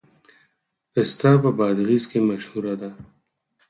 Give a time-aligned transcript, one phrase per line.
[0.91, 2.91] پسته په بادغیس کې مشهوره ده